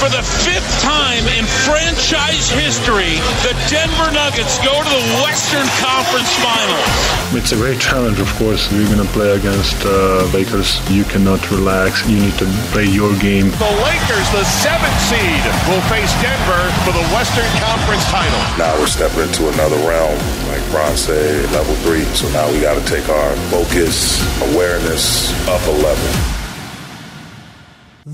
[0.00, 6.32] For the fifth time in franchise history, the Denver Nuggets go to the Western Conference
[6.40, 7.36] Finals.
[7.36, 8.72] It's a great challenge, of course.
[8.72, 10.80] We're going to play against uh, Lakers.
[10.88, 12.08] You cannot relax.
[12.08, 13.52] You need to play your game.
[13.60, 18.40] The Lakers, the seventh seed, will face Denver for the Western Conference title.
[18.56, 20.16] Now we're stepping into another realm,
[20.48, 22.08] like Bron said, level three.
[22.16, 26.39] So now we got to take our focus, awareness up a level.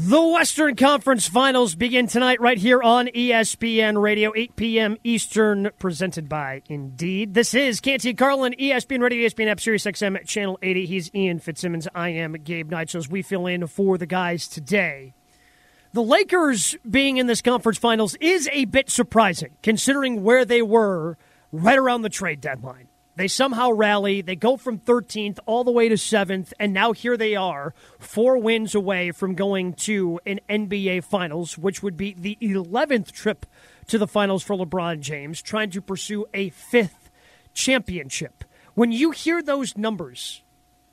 [0.08, 4.96] The Western Conference Finals begin tonight right here on ESPN Radio, 8 p.m.
[5.02, 7.34] Eastern, presented by Indeed.
[7.34, 10.86] This is Canty Carlin, ESPN Radio, ESPN App, Sirius XM, Channel 80.
[10.86, 11.88] He's Ian Fitzsimmons.
[11.92, 12.90] I am Gabe Neitzel.
[12.90, 15.12] So as we fill in for the guys today,
[15.92, 21.18] the Lakers being in this conference finals is a bit surprising, considering where they were
[21.50, 22.86] right around the trade deadline.
[23.16, 24.20] They somehow rally.
[24.20, 28.36] They go from 13th all the way to 7th, and now here they are, four
[28.38, 33.46] wins away from going to an NBA Finals, which would be the 11th trip
[33.88, 37.10] to the Finals for LeBron James, trying to pursue a fifth
[37.54, 38.44] championship.
[38.74, 40.42] When you hear those numbers,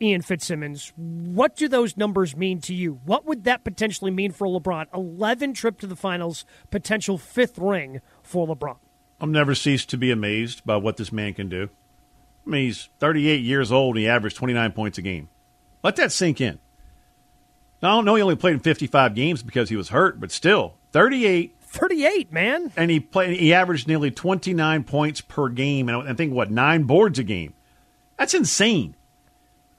[0.01, 3.01] Ian Fitzsimmons, what do those numbers mean to you?
[3.03, 4.85] What would that potentially mean for LeBron?
[4.93, 8.77] 11 trip to the Finals, potential fifth ring for LeBron.
[9.19, 11.69] I'll never cease to be amazed by what this man can do.
[12.45, 15.29] I mean, he's 38 years old and he averaged 29 points a game.
[15.83, 16.59] Let that sink in.
[17.81, 20.31] Now, I don't know he only played in 55 games because he was hurt, but
[20.31, 21.55] still, 38.
[21.61, 22.71] 38, man.
[22.77, 23.39] And he played.
[23.39, 27.55] He averaged nearly 29 points per game, and I think what nine boards a game.
[28.17, 28.95] That's insane.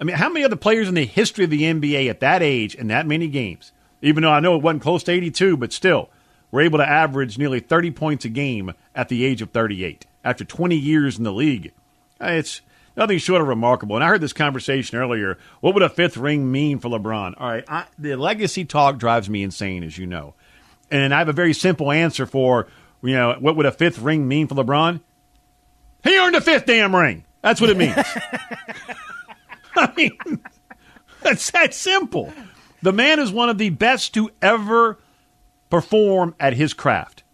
[0.01, 2.75] I mean, how many other players in the history of the NBA at that age
[2.75, 3.73] and that many games,
[4.03, 6.11] even though I know it wasn't close to 82, but still,
[6.51, 10.45] were able to average nearly 30 points a game at the age of 38 after
[10.45, 11.73] 20 years in the league?
[12.25, 12.61] Uh, it's
[12.97, 13.97] nothing short of remarkable.
[13.97, 15.39] And I heard this conversation earlier.
[15.61, 17.35] What would a fifth ring mean for LeBron?
[17.39, 20.35] All right, I, the legacy talk drives me insane, as you know.
[20.91, 22.69] And I have a very simple answer for,
[23.03, 25.01] you know, what would a fifth ring mean for LeBron?
[26.03, 27.25] He earned a fifth damn ring.
[27.43, 27.97] That's what it means.
[29.77, 30.19] I mean,
[31.23, 32.33] that's that simple.
[32.83, 34.99] The man is one of the best to ever
[35.71, 37.25] perform at his craft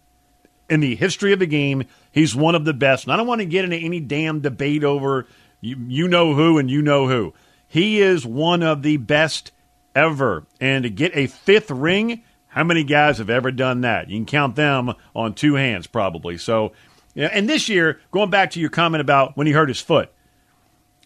[0.69, 1.83] in the history of the game.
[2.11, 3.05] He's one of the best.
[3.05, 5.27] And I don't want to get into any damn debate over
[5.61, 7.33] you, you know who and you know who.
[7.67, 9.51] He is one of the best
[9.95, 10.45] ever.
[10.59, 14.09] And to get a fifth ring, how many guys have ever done that?
[14.09, 16.37] You can count them on two hands, probably.
[16.37, 16.73] So,
[17.15, 20.11] and this year, going back to your comment about when he hurt his foot,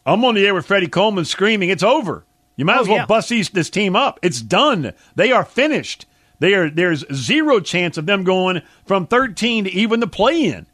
[0.05, 2.25] I'm on the air with Freddie Coleman screaming, "It's over!
[2.55, 3.05] You might Oh, as well yeah.
[3.05, 4.19] bust these, this team up.
[4.21, 4.93] It's done.
[5.15, 6.05] They are finished.
[6.39, 6.69] They are.
[6.69, 10.67] There's zero chance of them going from 13 to even the play-in.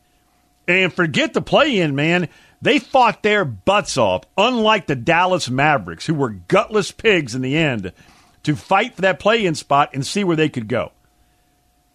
[0.68, 2.30] And forget the play-in, man.
[2.62, 7.58] They fought their butts off, unlike the Dallas Mavericks, who were gutless pigs in the
[7.58, 7.92] end,
[8.44, 10.92] to fight for that play-in spot and see where they could go.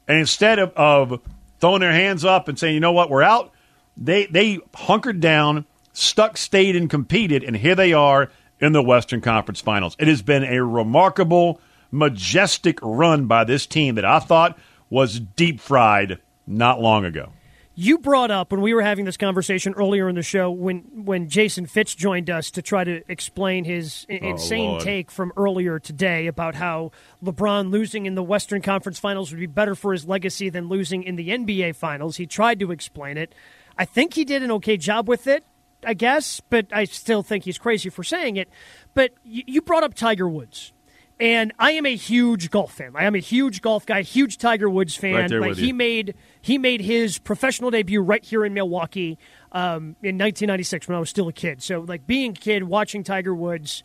[0.08, 1.20] And instead of, of
[1.60, 3.52] throwing their hands up and saying, you know what, we're out,
[3.96, 9.20] they they hunkered down, stuck, stayed, and competed, and here they are in the Western
[9.20, 9.96] Conference Finals.
[9.98, 11.60] It has been a remarkable,
[11.90, 14.58] majestic run by this team that I thought
[14.90, 17.30] was deep fried not long ago.
[17.78, 21.28] You brought up when we were having this conversation earlier in the show when when
[21.28, 24.82] Jason Fitz joined us to try to explain his i- oh, insane Lord.
[24.82, 26.90] take from earlier today about how
[27.22, 31.02] LeBron losing in the Western Conference Finals would be better for his legacy than losing
[31.02, 32.16] in the NBA Finals.
[32.16, 33.34] He tried to explain it.
[33.76, 35.44] I think he did an okay job with it,
[35.84, 38.48] I guess, but I still think he's crazy for saying it.
[38.94, 40.72] But you brought up Tiger Woods.
[41.18, 42.92] And I am a huge golf fan.
[42.94, 45.14] I am a huge golf guy, huge Tiger Woods fan.
[45.14, 45.74] Right there Like, with he you.
[45.74, 49.18] made he made his professional debut right here in Milwaukee
[49.52, 51.62] um, in 1996 when I was still a kid.
[51.62, 53.82] So like being a kid watching Tiger Woods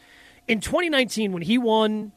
[0.48, 2.12] in 2019 when he won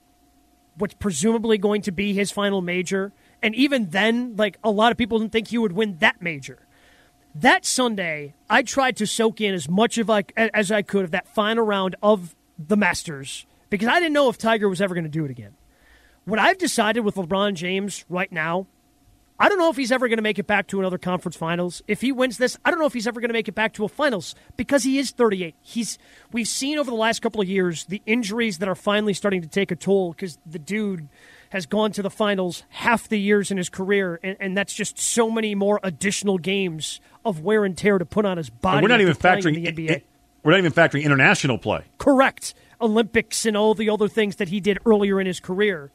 [0.77, 4.99] what's presumably going to be his final major, and even then, like a lot of
[4.99, 6.67] people didn't think he would win that major.
[7.37, 11.11] That Sunday, I tried to soak in as much of like as I could of
[11.13, 15.05] that final round of the Masters because I didn't know if Tiger was ever going
[15.05, 15.55] to do it again.
[16.25, 18.67] What I've decided with LeBron James right now,
[19.39, 21.83] I don't know if he's ever going to make it back to another conference finals.
[21.89, 23.73] If he wins this, I don't know if he's ever going to make it back
[23.75, 25.57] to a finals because he is 38.
[25.61, 25.99] He's
[26.33, 29.49] we've seen over the last couple of years the injuries that are finally starting to
[29.49, 31.09] take a toll because the dude
[31.51, 34.99] has gone to the finals half the years in his career, and, and that's just
[34.99, 38.79] so many more additional games of wear and tear to put on his body.
[38.79, 39.91] And we're not even factoring the NBA.
[39.91, 40.07] it-
[40.45, 41.85] we're not even factoring international play.
[41.99, 42.55] Correct.
[42.81, 45.91] Olympics and all the other things that he did earlier in his career.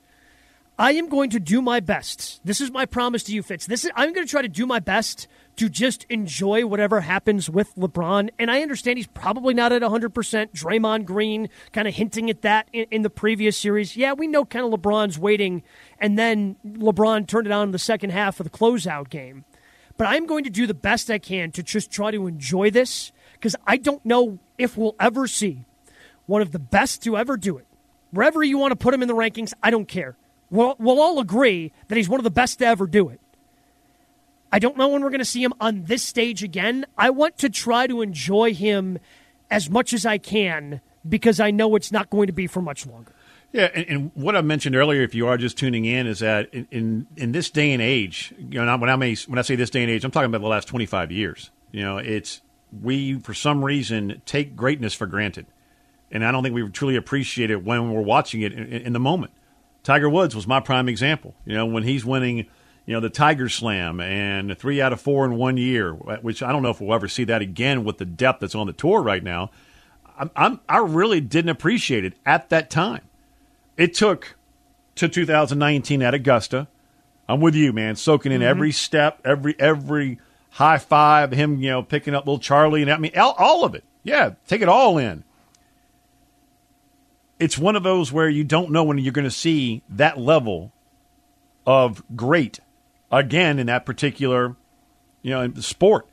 [0.80, 2.40] I am going to do my best.
[2.46, 3.66] This is my promise to you, Fitz.
[3.66, 5.28] This is I'm going to try to do my best
[5.58, 8.30] to just enjoy whatever happens with LeBron.
[8.40, 10.10] And I understand he's probably not at 100%.
[10.54, 13.98] Draymond Green kind of hinting at that in, in the previous series.
[13.98, 15.64] Yeah, we know kind of LeBron's waiting,
[16.00, 19.44] and then LeBron turned it on in the second half of the closeout game.
[19.98, 23.12] But I'm going to do the best I can to just try to enjoy this
[23.34, 25.66] because I don't know if we'll ever see
[26.30, 27.66] one of the best to ever do it.
[28.12, 30.16] Wherever you want to put him in the rankings, I don't care.
[30.52, 33.20] We'll, we'll all agree that he's one of the best to ever do it.
[34.52, 36.86] I don't know when we're going to see him on this stage again.
[36.98, 39.00] I want to try to enjoy him
[39.52, 42.86] as much as I can because I know it's not going to be for much
[42.86, 43.12] longer.
[43.52, 46.54] Yeah, and, and what I mentioned earlier, if you are just tuning in, is that
[46.54, 49.56] in in, in this day and age, you know, when I may, when I say
[49.56, 51.50] this day and age, I'm talking about the last 25 years.
[51.72, 52.42] You know, it's
[52.81, 55.48] we for some reason take greatness for granted,
[56.11, 59.00] and I don't think we truly appreciate it when we're watching it in, in the
[59.00, 59.31] moment.
[59.83, 61.35] Tiger Woods was my prime example.
[61.45, 62.47] You know, when he's winning,
[62.85, 66.51] you know, the Tiger Slam and three out of four in one year, which I
[66.51, 69.01] don't know if we'll ever see that again with the depth that's on the tour
[69.01, 69.51] right now.
[70.17, 73.01] I'm, I'm I really didn't appreciate it at that time.
[73.77, 74.35] It took
[74.95, 76.67] to 2019 at Augusta.
[77.27, 77.95] I'm with you, man.
[77.95, 78.50] Soaking in mm-hmm.
[78.50, 80.19] every step, every every
[80.50, 83.75] high five, him, you know, picking up little Charlie, and I mean, all, all of
[83.75, 83.83] it.
[84.03, 85.23] Yeah, take it all in.
[87.39, 90.71] It's one of those where you don't know when you're going to see that level
[91.65, 92.59] of great
[93.12, 94.56] again in that particular,
[95.21, 96.07] you know, sport.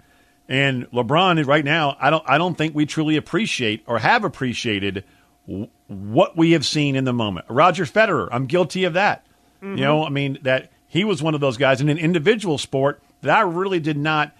[0.49, 5.05] And LeBron right now, I don't, I don't think we truly appreciate or have appreciated
[5.46, 7.46] w- what we have seen in the moment.
[7.49, 9.26] Roger Federer, I'm guilty of that.
[9.61, 9.76] You mm-hmm.
[9.81, 13.37] know, I mean that he was one of those guys in an individual sport that
[13.37, 14.32] I really did not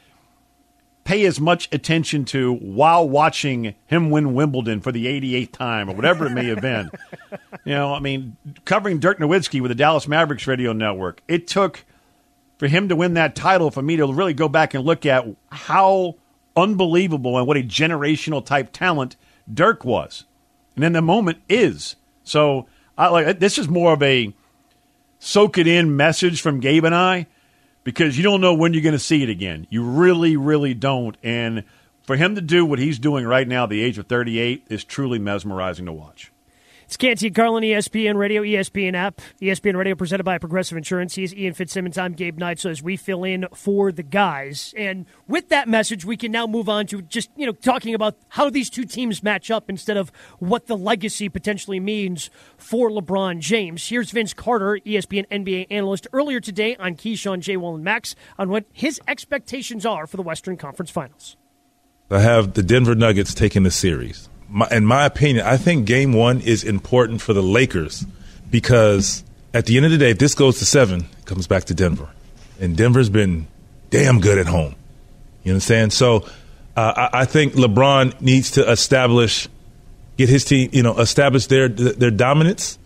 [1.07, 5.95] pay as much attention to while watching him win Wimbledon for the 88th time or
[5.95, 6.91] whatever it may have been.
[7.65, 11.85] you know, I mean, covering Dirk Nowitzki with the Dallas Mavericks radio network, it took
[12.59, 15.25] for him to win that title for me to really go back and look at
[15.53, 16.17] how
[16.57, 19.15] unbelievable and what a generational type talent
[19.53, 20.25] Dirk was.
[20.75, 21.95] And then the moment is.
[22.25, 22.67] So
[22.99, 24.35] I like this is more of a
[25.21, 27.29] soak it in message from Gabe and I
[27.87, 29.65] because you don't know when you're going to see it again.
[29.71, 31.17] You really, really don't.
[31.23, 31.63] And
[32.03, 34.83] for him to do what he's doing right now at the age of 38 is
[34.83, 36.33] truly mesmerizing to watch.
[36.87, 41.17] It's Canty and Carlin, ESPN Radio, ESPN app, ESPN Radio presented by Progressive Insurance.
[41.17, 41.99] He's Ian Fitzsimmons.
[41.99, 42.61] I'm Gabe Neitzel.
[42.61, 46.47] So as we fill in for the guys, and with that message, we can now
[46.47, 49.97] move on to just you know talking about how these two teams match up instead
[49.97, 53.89] of what the legacy potentially means for LeBron James.
[53.89, 57.57] Here's Vince Carter, ESPN NBA analyst, earlier today on Keyshawn, J.
[57.57, 61.37] Will, and Max on what his expectations are for the Western Conference Finals.
[62.13, 64.29] I have the Denver Nuggets taking the series.
[64.49, 68.07] My, in my opinion, I think Game One is important for the Lakers
[68.51, 71.65] because at the end of the day, if this goes to seven, it comes back
[71.65, 72.09] to Denver,
[72.61, 73.49] and Denver's been
[73.91, 74.75] damn good at home.
[75.43, 75.93] You understand?
[75.93, 76.27] So
[76.77, 79.49] uh, I, I think LeBron needs to establish,
[80.17, 82.79] get his team, you know, establish their their dominance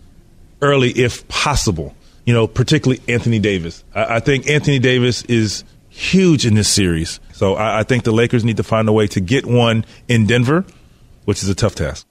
[0.63, 1.94] early if possible.
[2.25, 3.82] You know, particularly Anthony Davis.
[3.94, 7.19] I, I think Anthony Davis is huge in this series.
[7.32, 10.27] So I, I think the Lakers need to find a way to get one in
[10.27, 10.65] Denver,
[11.31, 12.08] which is a tough task.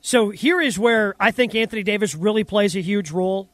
[0.00, 3.48] So here is where I think Anthony Davis really plays a huge role.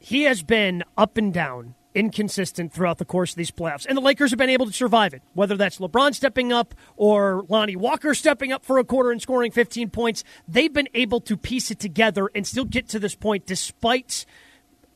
[0.00, 4.00] He has been up and down, inconsistent throughout the course of these playoffs, and the
[4.00, 5.22] Lakers have been able to survive it.
[5.34, 9.52] Whether that's LeBron stepping up or Lonnie Walker stepping up for a quarter and scoring
[9.52, 13.46] 15 points, they've been able to piece it together and still get to this point
[13.46, 14.26] despite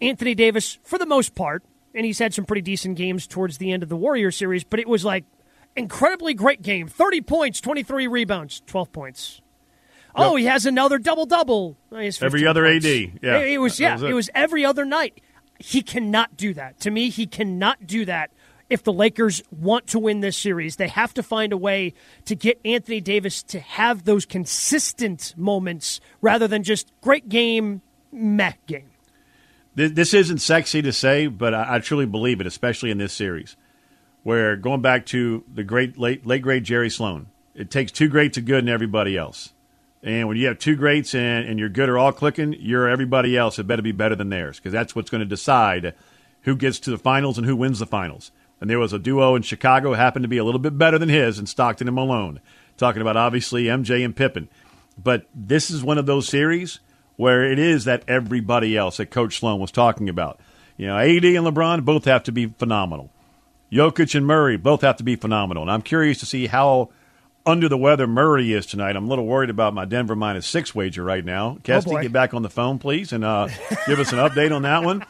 [0.00, 1.62] Anthony Davis, for the most part,
[1.95, 4.81] and he's had some pretty decent games towards the end of the Warrior series, but
[4.81, 5.25] it was like
[5.76, 9.40] incredibly great game 30 points, 23 rebounds, 12 points.
[10.16, 11.76] Oh, he has another double double.
[11.90, 13.38] Oh, every other AD, yeah.
[13.38, 14.11] it, it was yeah, was it.
[14.11, 14.14] it.
[14.14, 15.21] was every other night.
[15.59, 16.81] He cannot do that.
[16.81, 18.31] To me, he cannot do that.
[18.71, 22.35] If the Lakers want to win this series, they have to find a way to
[22.35, 28.90] get Anthony Davis to have those consistent moments rather than just great game, meh game.
[29.76, 33.57] This, isn't sexy to say, but I truly believe it, especially in this series,
[34.25, 38.37] where going back to the great late late great Jerry Sloan, it takes two greats
[38.37, 39.52] of good and everybody else.
[40.02, 43.38] And when you have two greats and, and your good are all clicking, your everybody
[43.38, 45.95] else had better be better than theirs because that's what's going to decide
[46.43, 48.31] who gets to the finals and who wins the finals.
[48.61, 51.09] And there was a duo in Chicago happened to be a little bit better than
[51.09, 52.40] his in Stockton and Malone.
[52.76, 54.49] Talking about obviously MJ and Pippen.
[55.02, 56.81] But this is one of those series
[57.16, 60.40] where it is that everybody else that Coach Sloan was talking about.
[60.76, 63.11] You know, AD and LeBron both have to be phenomenal.
[63.73, 65.62] Jokic and Murray both have to be phenomenal.
[65.62, 66.90] And I'm curious to see how
[67.47, 68.97] under the weather Murray is tonight.
[68.97, 71.59] I'm a little worried about my Denver minus six wager right now.
[71.63, 73.49] Kesty, Oh, get back on the phone, please, and uh,
[73.87, 75.05] give us an update on that one.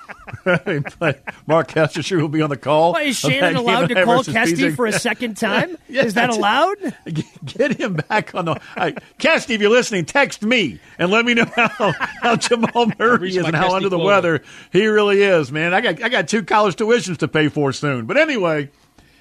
[1.46, 2.92] Mark Kester will be on the call.
[2.92, 5.76] Why, is Shannon allowed to call Kesty for a second time?
[5.88, 6.76] Yeah, is that allowed?
[7.44, 8.54] Get- him back on the.
[8.76, 13.30] Hey, Kesty, if you're listening, text me and let me know how, how Jamal Murray
[13.30, 14.06] is and how Kesty under the quota.
[14.06, 15.72] weather he really is, man.
[15.74, 18.06] I got I got two college tuitions to pay for soon.
[18.06, 18.70] But anyway,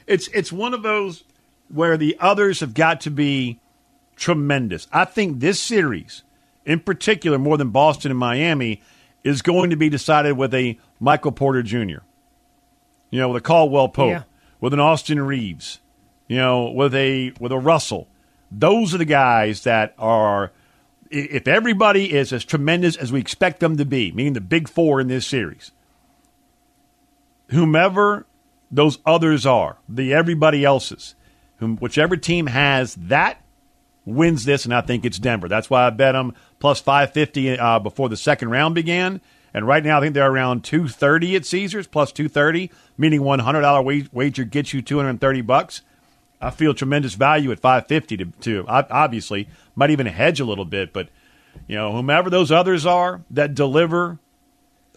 [0.08, 1.24] it's it's one of those
[1.74, 3.60] where the others have got to be
[4.16, 4.88] tremendous.
[4.92, 6.24] I think this series,
[6.66, 8.82] in particular, more than Boston and Miami,
[9.24, 12.04] is going to be decided with a Michael Porter Jr.
[13.10, 14.24] You know, with a Caldwell Pope, Yeah.
[14.60, 15.80] with an Austin Reaves,
[16.28, 18.08] you know, with a with a Russell.
[18.52, 20.52] Those are the guys that are.
[21.10, 25.00] If everybody is as tremendous as we expect them to be, meaning the big four
[25.00, 25.72] in this series,
[27.50, 28.26] whomever
[28.72, 31.14] those others are, the everybody else's,
[31.64, 33.44] whichever team has that
[34.06, 35.48] wins this, and I think it's Denver.
[35.48, 39.22] That's why I bet them plus 550 uh, before the second round began.
[39.54, 44.44] And right now, I think they're around 230 at Caesars, plus 230, meaning $100 wager
[44.46, 45.82] gets you 230 bucks.
[46.42, 50.92] I feel tremendous value at 550 to, to obviously might even hedge a little bit,
[50.92, 51.10] but
[51.68, 54.20] you know, whomever those others are that deliver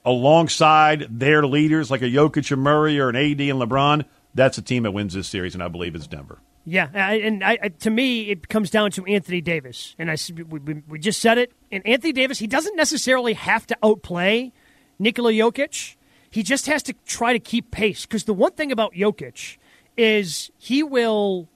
[0.05, 4.05] alongside their leaders like a Jokic or Murray or an AD and LeBron,
[4.35, 6.39] that's the team that wins this series, and I believe it's Denver.
[6.69, 10.83] Yeah, and I, I- to me, it comes down to Anthony Davis, and I we,
[10.89, 11.53] we, just said it.
[11.71, 14.53] And Anthony Davis, he doesn't necessarily have to outplay
[14.99, 15.95] Nikola Jokic.
[16.29, 18.05] He just has to try to keep pace.
[18.05, 19.59] Because the one thing about Jokic
[19.97, 21.49] is he will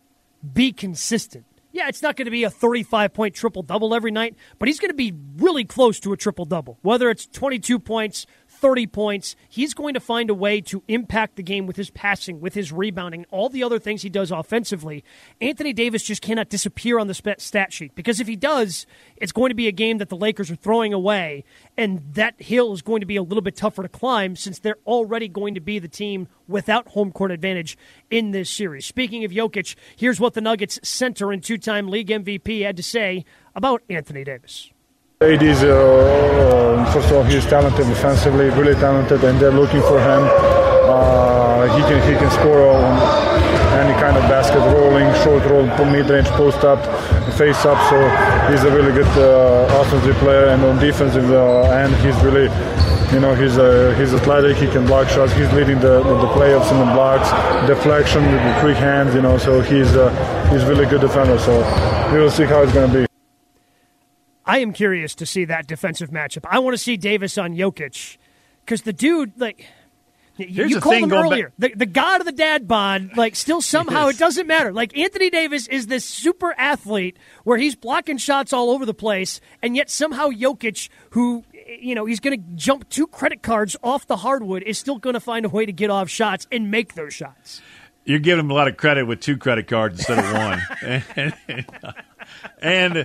[0.55, 1.45] be consistent.
[1.73, 4.81] Yeah, it's not going to be a 35 point triple double every night, but he's
[4.81, 6.79] going to be really close to a triple double.
[6.83, 8.27] Whether it's 22 points,
[8.61, 12.41] 30 points, he's going to find a way to impact the game with his passing,
[12.41, 15.03] with his rebounding, all the other things he does offensively.
[15.41, 18.87] Anthony Davis just cannot disappear on the stat sheet because if he does,
[19.17, 21.43] it's going to be a game that the Lakers are throwing away,
[21.77, 24.77] and that hill is going to be a little bit tougher to climb since they're
[24.87, 27.79] already going to be the team without home court advantage
[28.11, 28.85] in this series.
[28.85, 32.83] Speaking of Jokic, here's what the Nuggets center and two time league MVP had to
[32.83, 33.25] say
[33.55, 34.71] about Anthony Davis.
[35.23, 40.01] AD is, uh, first of all, he's talented defensively, really talented, and they're looking for
[40.01, 40.23] him.
[40.25, 42.89] Uh, he can he can score on
[43.85, 46.81] any kind of basket, rolling, short roll, mid-range, post up,
[47.37, 47.77] face up.
[47.91, 48.01] So
[48.51, 52.49] he's a really good uh, offensive player, and on defensive uh, end, he's really.
[53.13, 54.57] You know he's uh, he's athletic.
[54.57, 55.35] He can block shots.
[55.35, 57.29] He's leading the the playoffs in the blocks,
[57.67, 59.15] deflection with the quick hands.
[59.15, 60.09] You know, so he's uh,
[60.51, 61.39] he's really good defender.
[61.39, 61.53] So
[62.11, 63.10] we will see how it's going to be.
[64.51, 66.45] I am curious to see that defensive matchup.
[66.45, 68.17] I want to see Davis on Jokic
[68.65, 69.65] because the dude, like,
[70.37, 73.61] Here's you the called him earlier, the, the god of the dad bod, like, still
[73.61, 74.73] somehow it doesn't matter.
[74.73, 79.41] Like, Anthony Davis is this super athlete where he's blocking shots all over the place,
[79.63, 81.45] and yet somehow Jokic, who,
[81.81, 85.15] you know, he's going to jump two credit cards off the hardwood, is still going
[85.15, 87.63] to find a way to get off shots and make those shots.
[88.05, 91.05] You're giving him a lot of credit with two credit cards instead of one.
[92.63, 93.05] and, uh,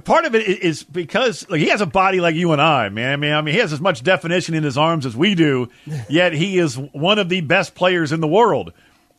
[0.00, 3.12] part of it is because like he has a body like you and I, man.
[3.12, 5.68] I mean, I mean, he has as much definition in his arms as we do,
[6.08, 8.72] yet he is one of the best players in the world.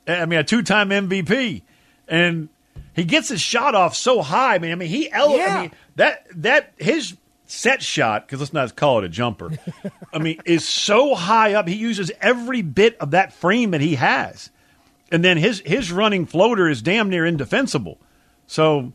[0.08, 1.62] I mean, a two-time MVP,
[2.08, 2.50] and
[2.94, 4.72] he gets his shot off so high, man.
[4.72, 5.58] I mean, he ele- Yeah.
[5.58, 7.15] I mean, that that his
[7.46, 9.51] set shot because let's not call it a jumper.
[10.13, 11.68] I mean, is so high up.
[11.68, 14.50] He uses every bit of that frame that he has
[15.12, 18.00] and then his his running floater is damn near indefensible.
[18.48, 18.92] So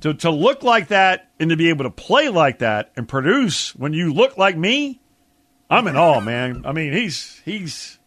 [0.00, 3.74] to to look like that and to be able to play like that and produce
[3.74, 5.00] when you look like me,
[5.70, 6.62] I'm in awe, man.
[6.64, 7.98] I mean, he's he's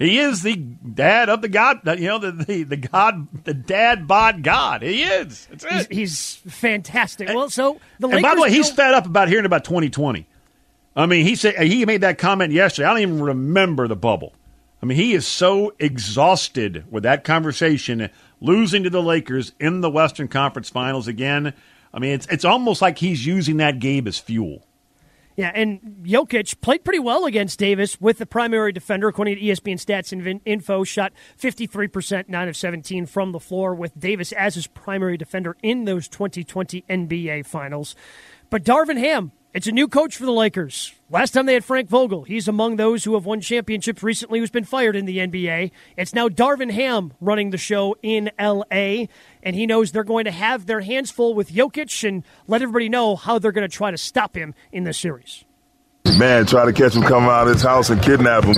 [0.00, 4.06] he is the dad of the god, you know, the the, the god, the dad
[4.06, 4.82] bod god.
[4.82, 5.46] He is.
[5.46, 5.92] That's He's, it.
[5.92, 7.28] he's fantastic.
[7.28, 10.26] Well, so the And by the way, he's fed up about hearing about 2020.
[10.94, 12.86] I mean, he said he made that comment yesterday.
[12.86, 14.32] I don't even remember the bubble.
[14.82, 19.90] I mean, he is so exhausted with that conversation, losing to the Lakers in the
[19.90, 21.54] Western Conference Finals again.
[21.92, 24.66] I mean, it's it's almost like he's using that game as fuel.
[25.36, 29.76] Yeah, and Jokic played pretty well against Davis with the primary defender, according to ESPN
[29.76, 30.82] Stats and Info.
[30.82, 35.84] Shot 53%, 9 of 17 from the floor, with Davis as his primary defender in
[35.84, 37.94] those 2020 NBA Finals.
[38.48, 40.92] But Darvin Ham It's a new coach for the Lakers.
[41.08, 42.24] Last time they had Frank Vogel.
[42.24, 45.70] He's among those who have won championships recently who's been fired in the NBA.
[45.96, 49.06] It's now Darvin Ham running the show in LA,
[49.42, 52.90] and he knows they're going to have their hands full with Jokic and let everybody
[52.90, 55.45] know how they're going to try to stop him in this series.
[56.14, 58.54] Man, try to catch him coming out of his house and kidnap him.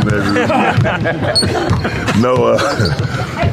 [2.20, 2.58] no, uh,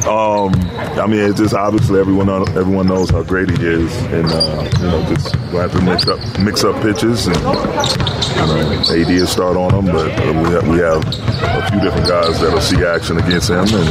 [0.05, 0.53] um,
[0.99, 4.87] I mean, it's just obviously everyone everyone knows how great he is, and uh, you
[4.87, 9.57] know, just have to mix up mix up pitches, and you know, AD will start
[9.57, 13.49] on him, but we have, we have a few different guys that'll see action against
[13.49, 13.87] him, and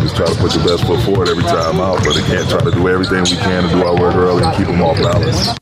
[0.00, 1.98] just try to put your best foot forward every time out.
[2.04, 4.66] But again, try to do everything we can to do our work early and keep
[4.66, 5.58] him off balance.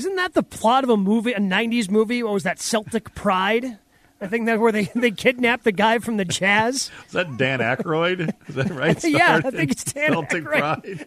[0.00, 2.22] Isn't that the plot of a movie, a '90s movie?
[2.22, 2.58] What was that?
[2.58, 3.76] Celtic Pride.
[4.18, 6.90] I think that where they they kidnapped the guy from the Jazz.
[7.06, 8.32] Is that Dan Aykroyd?
[8.48, 9.04] Is that right?
[9.04, 11.06] yeah, I think it's Dan Celtic Aykroyd.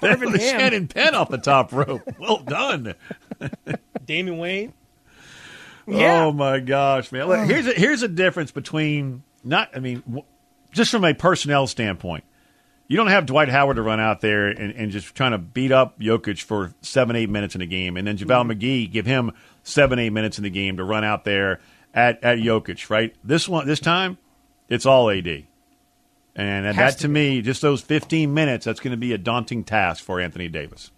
[0.00, 0.30] Pride.
[0.32, 2.02] the Shannon Penn off the top rope.
[2.18, 2.94] Well done,
[4.04, 4.72] Damian Wayne.
[5.86, 6.24] Yeah.
[6.24, 7.28] Oh my gosh, man!
[7.28, 7.44] Look, oh.
[7.44, 9.70] here's a, here's a difference between not.
[9.72, 10.24] I mean,
[10.72, 12.24] just from a personnel standpoint,
[12.90, 15.70] you don't have Dwight Howard to run out there and, and just trying to beat
[15.70, 18.50] up Jokic for seven, eight minutes in a game, and then JaVale Mm-hmm.
[18.50, 19.30] McGee give him
[19.62, 21.60] seven, eight minutes in the game to run out there
[21.94, 22.90] at at Jokic.
[22.90, 23.14] Right?
[23.22, 24.18] This one, this time,
[24.68, 25.44] it's all AD.
[26.34, 29.18] And Has that to to me, just those 15 minutes, that's going to be a
[29.18, 30.90] daunting task for Anthony Davis.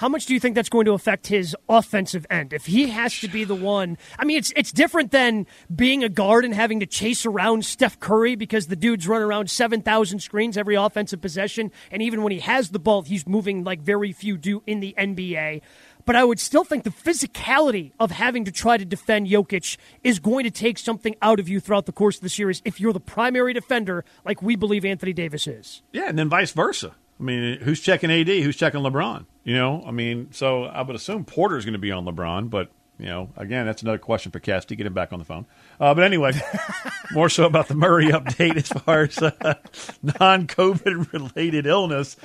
[0.00, 2.54] How much do you think that's going to affect his offensive end?
[2.54, 6.08] If he has to be the one, I mean, it's it's different than being a
[6.08, 10.20] guard and having to chase around Steph Curry because the dude's run around seven thousand
[10.20, 14.10] screens every offensive possession, and even when he has the ball, he's moving like very
[14.10, 15.60] few do in the NBA.
[16.06, 20.18] But I would still think the physicality of having to try to defend Jokic is
[20.18, 22.94] going to take something out of you throughout the course of the series if you're
[22.94, 25.82] the primary defender, like we believe Anthony Davis is.
[25.92, 26.96] Yeah, and then vice versa.
[27.20, 28.28] I mean, who's checking AD?
[28.28, 29.26] Who's checking LeBron?
[29.44, 32.70] You know, I mean, so I would assume Porter's going to be on LeBron, but
[32.98, 34.76] you know, again, that's another question for Kesty.
[34.76, 35.46] Get him back on the phone.
[35.80, 36.32] Uh, but anyway,
[37.12, 39.54] more so about the Murray update as far as uh,
[40.20, 42.16] non-COVID related illness.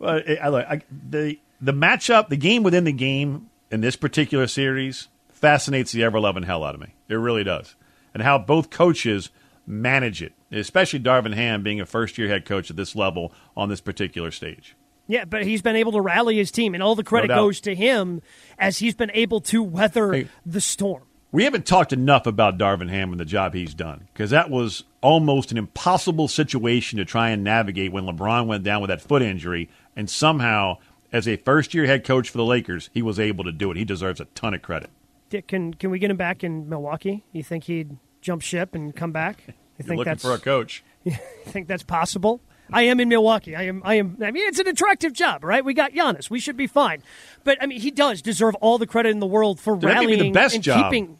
[0.00, 5.06] But I, I, the the matchup, the game within the game in this particular series
[5.28, 6.94] fascinates the ever loving hell out of me.
[7.08, 7.76] It really does,
[8.12, 9.30] and how both coaches
[9.66, 13.68] manage it, especially Darvin Ham being a first year head coach at this level on
[13.68, 14.74] this particular stage.
[15.06, 17.36] Yeah, but he's been able to rally his team, and all the credit doubt.
[17.36, 18.22] goes to him
[18.58, 20.28] as he's been able to weather Hey.
[20.46, 21.02] the storm.
[21.30, 24.84] We haven't talked enough about Darvin Ham and the job he's done because that was
[25.02, 29.20] almost an impossible situation to try and navigate when LeBron went down with that foot
[29.20, 29.68] injury.
[29.96, 30.78] And somehow,
[31.12, 33.76] as a first year head coach for the Lakers, he was able to do it.
[33.76, 34.90] He deserves a ton of credit.
[35.28, 37.24] Dick, Can can we get him back in Milwaukee?
[37.32, 39.42] You think he'd jump ship and come back?
[39.48, 40.84] You You're think looking that's for a coach.
[41.04, 41.12] you
[41.46, 42.40] think that's possible?
[42.72, 43.54] I am in Milwaukee.
[43.54, 43.82] I am.
[43.84, 44.16] I am.
[44.22, 45.64] I mean, it's an attractive job, right?
[45.64, 46.30] We got Giannis.
[46.30, 47.02] We should be fine.
[47.44, 50.18] But I mean, he does deserve all the credit in the world for Dude, rallying
[50.18, 50.90] the best and job.
[50.90, 51.18] keeping.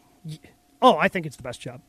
[0.81, 1.81] Oh, I think it's the best job.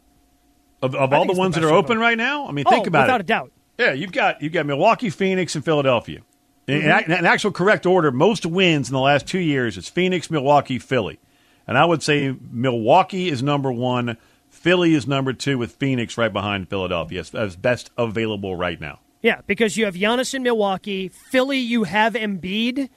[0.83, 2.71] Of, of all the it's the ones that are open right now, I mean, Oh,
[2.71, 3.25] think about without it.
[3.25, 3.53] Without a doubt.
[3.79, 6.21] Yeah, you've got you've got Milwaukee, Phoenix, and Philadelphia.
[6.66, 7.12] In, Mm-hmm.
[7.12, 10.79] in, in actual correct order, most wins in the last two years it's Phoenix, Milwaukee,
[10.79, 11.19] Philly,
[11.66, 14.16] and I would say Milwaukee is number one,
[14.51, 18.99] Philly is number two, with Phoenix right behind Philadelphia as, as best available right now.
[19.27, 21.09] Yeah, because you have Giannis in Milwaukee.
[21.09, 22.89] Philly, you have Embiid,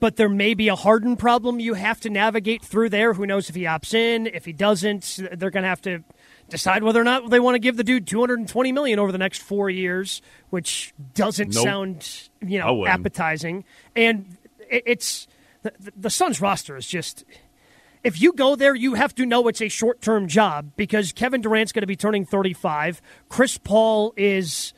[0.00, 3.14] but there may be a Harden problem you have to navigate through there.
[3.14, 4.26] Who knows if he opts in?
[4.26, 6.04] If he doesn't, they're going to have to
[6.50, 9.40] decide whether or not they want to give the dude 220 million over the next
[9.40, 10.20] four years,
[10.50, 11.64] which doesn't Nope.
[11.64, 13.64] sound you know appetizing.
[13.96, 14.36] And
[14.68, 15.26] it's
[15.62, 17.24] the, the Suns roster is just
[18.04, 21.40] if you go there, you have to know it's a short term job because Kevin
[21.40, 23.00] Durant's going to be turning 35.
[23.30, 24.74] Chris Paul is.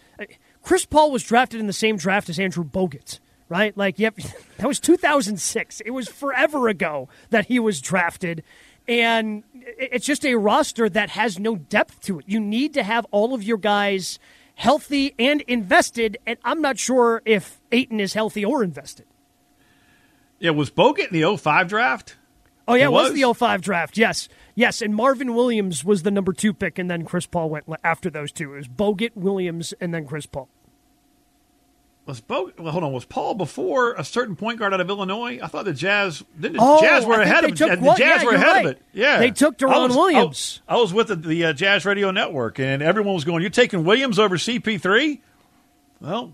[0.62, 3.18] Chris Paul was drafted in the same draft as Andrew Bogut,
[3.48, 3.76] right?
[3.76, 4.16] Like, yep,
[4.58, 5.80] that was 2006.
[5.80, 8.42] It was forever ago that he was drafted.
[8.88, 12.24] And it's just a roster that has no depth to it.
[12.28, 14.18] You need to have all of your guys
[14.54, 16.18] healthy and invested.
[16.26, 19.06] And I'm not sure if Ayton is healthy or invested.
[20.38, 22.16] Yeah, was Bogut in the 05 draft?
[22.66, 23.20] Oh yeah, it was, was?
[23.20, 23.98] the 05 draft.
[23.98, 24.28] Yes,
[24.60, 28.10] yes, and Marvin Williams was the number two pick, and then Chris Paul went after
[28.10, 28.52] those two.
[28.54, 30.48] It was Bogut, Williams, and then Chris Paul.
[32.06, 32.58] Was Bogut?
[32.58, 32.92] Well, hold on.
[32.92, 35.38] Was Paul before a certain point guard out of Illinois?
[35.42, 36.54] I thought the Jazz didn't.
[36.56, 38.64] The Oh, Jazz were ahead of took the Jazz yeah, were ahead right.
[38.66, 38.82] of it.
[38.92, 40.62] Yeah, They took Deron was- Williams.
[40.66, 43.50] I, I was with the, the uh, Jazz Radio Network, and everyone was going, "You're
[43.50, 45.20] taking Williams over CP3."
[46.00, 46.32] Well,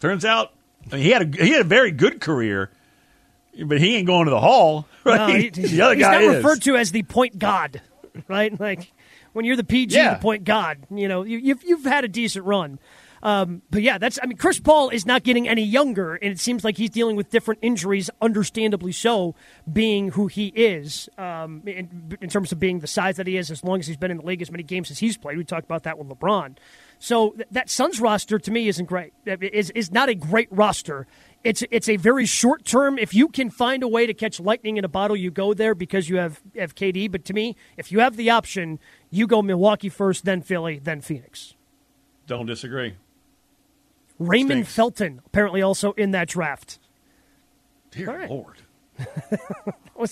[0.00, 0.52] turns out
[0.90, 2.70] I mean, he had a he had a very good career,
[3.66, 4.86] but he ain't going to the Hall.
[5.04, 5.16] Right?
[5.16, 6.36] No, he- the other he's guy not is.
[6.36, 7.80] referred to as the point god,
[8.28, 8.58] right?
[8.58, 8.92] Like
[9.32, 10.14] when you're the PG, Yeah.
[10.14, 10.78] the point god.
[10.90, 12.78] You know, you, you've you've had a decent run.
[13.24, 16.40] Um, but yeah, that's I mean, Chris Paul is not getting any younger, and it
[16.40, 19.36] seems like he's dealing with different injuries, understandably so,
[19.72, 23.48] being who he is um, in, in terms of being the size that he is.
[23.52, 25.44] As long as he's been in the league as many games as he's played, we
[25.44, 26.56] talked about that with LeBron.
[26.98, 29.12] So th- that Suns roster to me isn't great.
[29.24, 31.06] Is is not a great roster.
[31.44, 32.98] It's it's a very short term.
[32.98, 35.74] If you can find a way to catch lightning in a bottle, you go there
[35.74, 37.10] because you have have KD.
[37.10, 38.78] But to me, if you have the option,
[39.10, 41.54] you go Milwaukee first, then Philly, then Phoenix.
[42.26, 42.94] Don't disagree.
[44.18, 44.74] Raymond Stinks.
[44.74, 46.78] Felton apparently also in that draft.
[47.90, 48.30] Dear right.
[48.30, 48.58] Lord.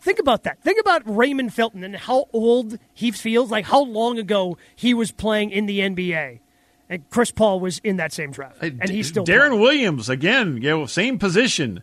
[0.00, 0.62] Think about that.
[0.62, 5.12] Think about Raymond Felton and how old he feels, like how long ago he was
[5.12, 6.40] playing in the NBA.
[6.88, 8.58] And Chris Paul was in that same draft.
[8.60, 9.60] And he's still Deron playing.
[9.60, 11.82] Williams again, you know, same position.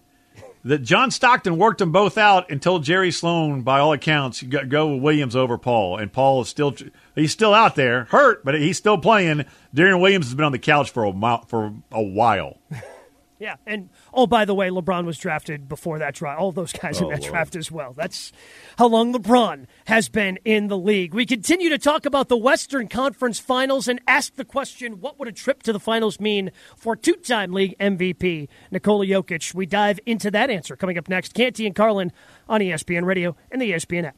[0.66, 5.34] That John Stockton worked them both out until Jerry Sloan, by all accounts, go, Williams
[5.34, 5.98] over Paul.
[5.98, 6.76] And Paul is still
[7.16, 9.46] he's still out there, hurt, but he's still playing.
[9.74, 12.58] Deron Williams has been on the couch for a mile, for a while.
[13.40, 16.42] Yeah, and oh, by the way, LeBron was drafted before that draft.
[16.42, 17.32] All those guys Oh, in that Lord.
[17.32, 17.94] draft as well.
[17.96, 18.34] That's
[18.78, 21.14] how long LeBron has been in the league.
[21.14, 25.30] We continue to talk about the Western Conference Finals and ask the question: What would
[25.30, 29.54] a trip to the finals mean for two-time league MVP Nikola Jokic?
[29.54, 31.34] We dive into that answer coming up next.
[31.34, 32.12] Canty and Carlin
[32.50, 34.18] on ESPN Radio and the ESPN app.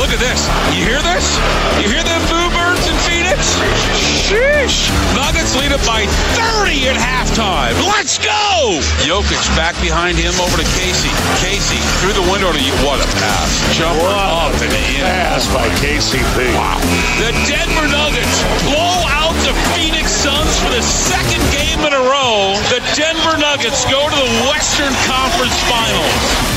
[0.00, 0.40] Look at this.
[0.72, 1.26] You hear this?
[1.80, 3.54] You hear them boo birds in Phoenix?
[3.94, 4.90] Sheesh.
[5.14, 6.06] Nuggets lead it by
[6.64, 7.76] 30 at halftime.
[7.84, 8.80] Let's go!
[9.04, 11.12] Jokic back behind him over to Casey.
[11.42, 12.72] Casey through the window to you.
[12.86, 13.50] what a pass.
[13.76, 15.04] Jumper up and in.
[15.04, 16.54] Pass by KCP.
[16.56, 16.80] Wow.
[17.20, 22.56] The Denver Nuggets blow out the Phoenix Suns for the second game in a row.
[22.72, 26.49] The Denver Nuggets go to the Western Conference Finals.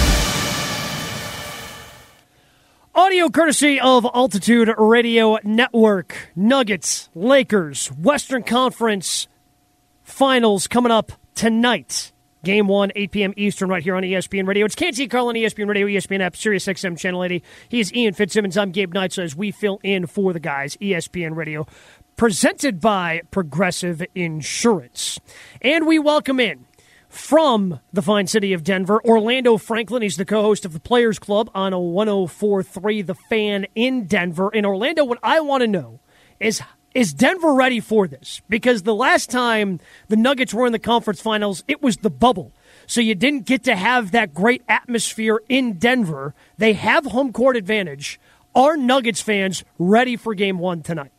[2.96, 6.30] Audio courtesy of Altitude Radio Network.
[6.36, 9.28] Nuggets, Lakers, Western Conference
[10.04, 12.12] Finals coming up tonight.
[12.44, 13.34] Game one, 8 p.m.
[13.36, 14.68] Eastern, right here on ESPN Radio.
[14.68, 17.44] It's Canty Carlin, ESPN Radio, ESPN app, Sirius XM Channel 80.
[17.68, 18.58] He is Ian Fitzsimmons.
[18.58, 19.14] I'm Gabe Neitzel.
[19.14, 21.66] So as we fill in for the guys, ESPN Radio,
[22.16, 25.20] presented by Progressive Insurance.
[25.64, 26.68] And we welcome in
[27.13, 30.02] from the fine city of Denver, Orlando Franklin.
[30.02, 34.49] He's the co host of the Players Club on a 1043 The Fan in Denver.
[34.49, 35.99] In Orlando, what I want to know
[36.39, 36.62] is
[36.95, 38.41] is Denver ready for this?
[38.49, 42.52] Because the last time the Nuggets were in the conference finals, it was the bubble.
[42.88, 46.34] So you didn't get to have that great atmosphere in Denver.
[46.58, 48.19] They have home court advantage.
[48.56, 51.12] Are Nuggets fans ready for game one tonight?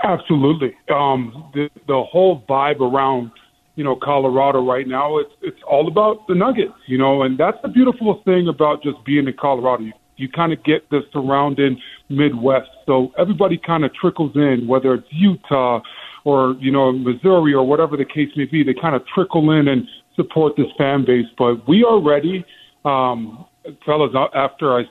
[0.00, 0.76] Absolutely.
[0.92, 3.30] Um, the the whole vibe around
[3.74, 7.58] you know Colorado right now it's it's all about the Nuggets, you know, and that's
[7.62, 9.84] the beautiful thing about just being in Colorado.
[9.84, 14.94] You, you kind of get the surrounding Midwest, so everybody kind of trickles in, whether
[14.94, 15.80] it's Utah
[16.24, 18.62] or you know Missouri or whatever the case may be.
[18.62, 21.26] They kind of trickle in and support this fan base.
[21.38, 22.44] But we are ready,
[22.84, 23.46] um,
[23.84, 24.12] fellas.
[24.34, 24.84] After I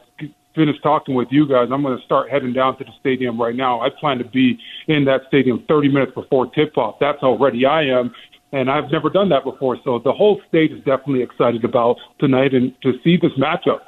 [0.56, 3.56] finish talking with you guys, I'm going to start heading down to the stadium right
[3.56, 3.82] now.
[3.82, 6.98] I plan to be in that stadium 30 minutes before tip off.
[7.00, 8.14] That's how ready I am.
[8.54, 9.78] And I've never done that before.
[9.84, 13.80] So the whole state is definitely excited about tonight and to see this matchup.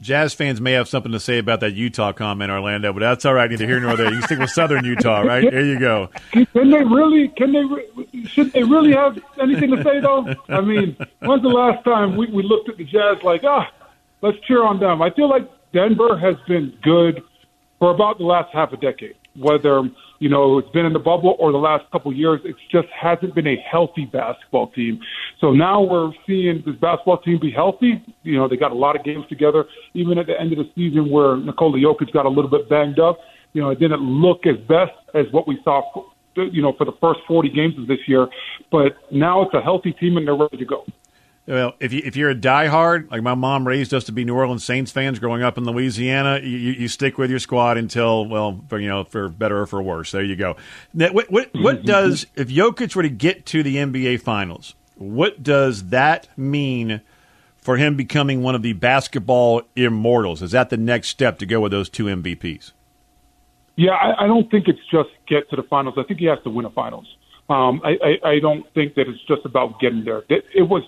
[0.00, 3.34] Jazz fans may have something to say about that Utah comment, Orlando, but that's all
[3.34, 3.50] right.
[3.50, 4.12] Neither here nor there.
[4.12, 5.50] You can stick with Southern Utah, right?
[5.50, 6.08] There you go.
[6.30, 7.28] Can they really?
[7.28, 8.22] Can they?
[8.28, 10.34] Should they really have anything to say though?
[10.48, 13.68] I mean, when's the last time we, we looked at the Jazz like, ah,
[14.22, 15.02] let's cheer on them?
[15.02, 17.20] I feel like Denver has been good
[17.80, 19.16] for about the last half a decade.
[19.40, 19.82] Whether
[20.18, 22.88] you know it's been in the bubble or the last couple of years, it just
[22.88, 25.00] hasn't been a healthy basketball team.
[25.40, 28.04] So now we're seeing this basketball team be healthy.
[28.22, 29.64] You know they got a lot of games together.
[29.94, 32.98] Even at the end of the season, where Nikola Jokic got a little bit banged
[32.98, 33.18] up,
[33.52, 35.82] you know it didn't look as best as what we saw.
[36.36, 38.28] You know for the first 40 games of this year,
[38.70, 40.84] but now it's a healthy team and they're ready to go.
[41.48, 44.34] Well, if you if you're a diehard, like my mom raised us to be New
[44.34, 48.62] Orleans Saints fans growing up in Louisiana, you, you stick with your squad until well,
[48.68, 50.12] for, you know, for better or for worse.
[50.12, 50.56] There you go.
[50.92, 54.74] Now, what what, what does if Jokic were to get to the NBA Finals?
[54.96, 57.00] What does that mean
[57.56, 60.42] for him becoming one of the basketball immortals?
[60.42, 62.72] Is that the next step to go with those two MVPs?
[63.76, 65.94] Yeah, I, I don't think it's just get to the finals.
[65.96, 67.06] I think he has to win a finals.
[67.48, 70.24] Um, I, I, I don't think that it's just about getting there.
[70.28, 70.82] It, it was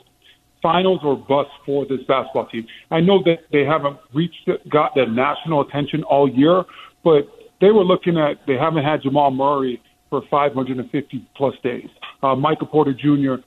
[0.63, 2.67] finals or bust for this basketball team.
[2.91, 6.65] I know that they haven't reached got the national attention all year,
[7.05, 7.29] but
[7.61, 11.89] they were looking at they haven't had Jamal Murray for 550 plus days.
[12.23, 13.43] Uh, Michael Porter Jr.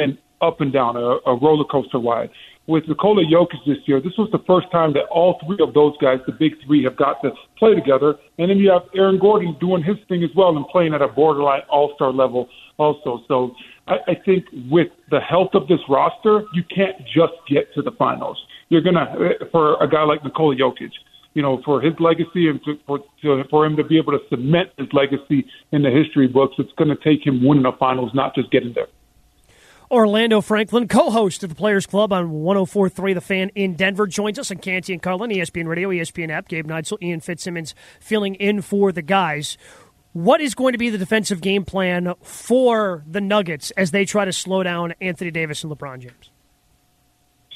[0.00, 2.30] and up and down a, a roller coaster ride.
[2.66, 5.96] With Nikola Jokic this year, this was the first time that all three of those
[6.02, 8.16] guys, the big three, have got to play together.
[8.38, 11.08] And then you have Aaron Gordon doing his thing as well and playing at a
[11.08, 13.22] borderline all star level also.
[13.26, 13.54] So
[13.88, 17.92] I, I think with the health of this roster, you can't just get to the
[17.92, 18.38] finals.
[18.68, 19.14] You're gonna
[19.50, 20.92] for a guy like Nikola Jokic,
[21.34, 24.20] you know, for his legacy and to, for to, for him to be able to
[24.28, 28.10] cement his legacy in the history books, it's going to take him winning the finals,
[28.14, 28.88] not just getting there.
[29.90, 34.50] Orlando Franklin, co-host of the Players Club on 104.3 The Fan in Denver, joins us
[34.50, 36.46] on Canty and Carlin, ESPN Radio, ESPN app.
[36.46, 39.56] Gabe Neitzel, Ian Fitzsimmons filling in for the guys.
[40.18, 44.24] What is going to be the defensive game plan for the Nuggets as they try
[44.24, 46.30] to slow down Anthony Davis and LeBron James?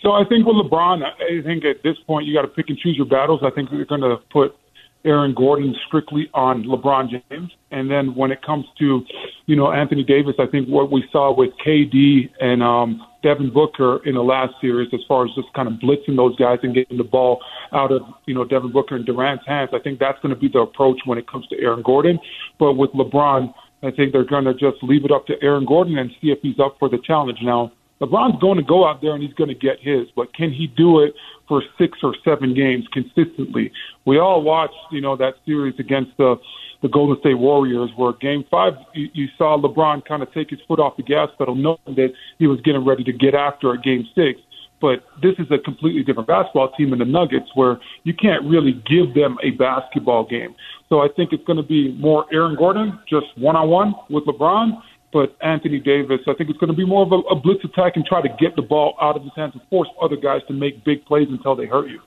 [0.00, 2.78] So I think with LeBron, I think at this point you got to pick and
[2.78, 3.40] choose your battles.
[3.42, 4.54] I think they're going to put
[5.04, 9.04] Aaron Gordon strictly on LeBron James, and then when it comes to,
[9.46, 14.00] you know, Anthony Davis, I think what we saw with KD and um, Devin Booker
[14.06, 16.98] in the last series, as far as just kind of blitzing those guys and getting
[16.98, 20.34] the ball out of, you know, Devin Booker and Durant's hands, I think that's going
[20.34, 22.18] to be the approach when it comes to Aaron Gordon.
[22.58, 25.98] But with LeBron, I think they're going to just leave it up to Aaron Gordon
[25.98, 27.38] and see if he's up for the challenge.
[27.42, 30.52] Now, LeBron's going to go out there and he's going to get his, but can
[30.52, 31.14] he do it
[31.46, 33.70] for six or seven games consistently?
[34.04, 36.36] We all watched, you know, that series against the
[36.82, 40.58] the Golden State Warriors, where Game Five you, you saw LeBron kind of take his
[40.66, 42.08] foot off the gas pedal, knowing that
[42.40, 44.40] he was getting ready to get after at Game Six.
[44.80, 48.72] But this is a completely different basketball team in the Nuggets, where you can't really
[48.72, 50.56] give them a basketball game.
[50.88, 54.24] So I think it's going to be more Aaron Gordon, just one on one with
[54.24, 54.82] LeBron
[55.12, 57.96] but Anthony Davis, I think it's going to be more of a, a blitz attack
[57.96, 60.54] and try to get the ball out of his hands and force other guys to
[60.54, 62.00] make big plays until they hurt you.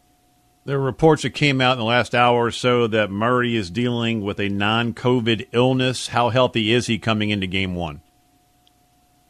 [0.65, 3.69] There are reports that came out in the last hour or so that Murray is
[3.69, 6.07] dealing with a non-COVID illness.
[6.07, 8.01] How healthy is he coming into Game One?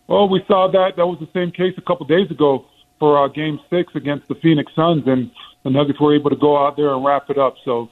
[0.08, 0.96] Well, we saw that.
[0.96, 2.66] That was the same case a couple days ago
[3.00, 5.30] for uh, Game Six against the Phoenix Suns, and
[5.64, 7.56] the Nuggets were able to go out there and wrap it up.
[7.66, 7.90] So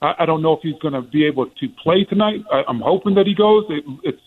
[0.00, 2.44] I, I don't know if he's going to be able to play tonight.
[2.50, 3.66] I, I'm hoping that he goes.
[3.68, 4.22] It, it's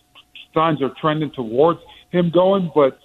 [0.59, 1.79] signs are trending towards
[2.11, 2.71] him going.
[2.75, 2.97] But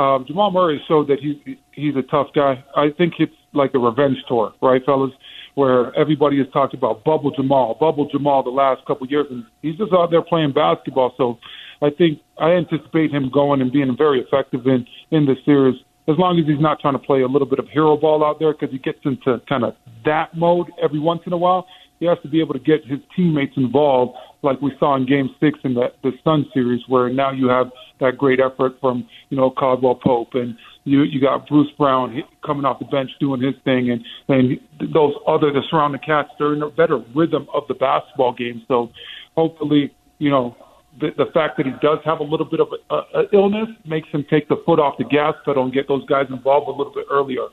[0.00, 2.64] um, Jamal Murray showed that he's he's a tough guy.
[2.76, 5.12] I think it's like a revenge tour, right, fellas?
[5.54, 9.44] Where everybody has talked about bubble Jamal, bubble Jamal the last couple of years, and
[9.62, 11.14] he's just out there playing basketball.
[11.16, 11.38] So
[11.80, 16.16] I think I anticipate him going and being very effective in in the series as
[16.18, 18.52] long as he's not trying to play a little bit of hero ball out there
[18.52, 21.66] because he gets into kind of that mode every once in a while.
[22.00, 25.30] He has to be able to get his teammates involved like we saw in Game
[25.40, 29.36] Six in the the Sun series, where now you have that great effort from you
[29.36, 33.54] know Caldwell Pope and you you got Bruce Brown coming off the bench doing his
[33.64, 34.60] thing, and and
[34.92, 38.62] those other the surrounding cats they're in a better rhythm of the basketball game.
[38.68, 38.90] So
[39.34, 40.56] hopefully you know,
[41.00, 44.08] the, the fact that he does have a little bit of a, a, illness makes
[44.08, 46.92] him take the foot off the gas pedal and get those guys involved a little
[46.92, 47.48] bit earlier.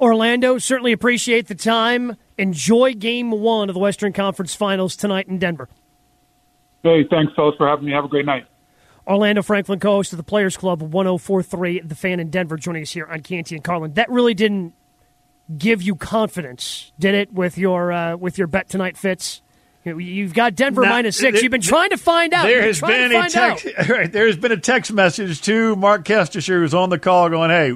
[0.00, 2.16] Orlando, certainly appreciate the time.
[2.40, 5.68] Enjoy game one of the Western Conference Finals tonight in Denver.
[6.82, 7.92] Hey, thanks, fellas, for having me.
[7.92, 8.46] Have a great night.
[9.06, 12.90] Orlando Franklin, co host of the Players Club 1043, The Fan in Denver, joining us
[12.92, 13.92] here on Canty and Carlin.
[13.94, 14.72] That really didn't
[15.56, 19.42] give you confidence, did it, with your uh, with your bet tonight, Fitz?
[19.84, 21.32] You've got Denver Now, minus six.
[21.32, 22.42] th- You've been trying to find out.
[22.44, 23.66] There You've been has been a text.
[23.88, 27.48] Right, there has been a text message to Marc Kestecher, who's on the call, going,
[27.50, 27.72] "Hey,